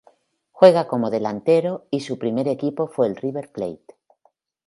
Juega 0.51 0.87
como 0.87 1.11
delantero 1.11 1.85
y 1.91 1.99
su 1.99 2.17
primer 2.17 2.47
equipo 2.47 2.87
fue 2.87 3.13
River 3.13 3.51
Plate. 3.51 3.95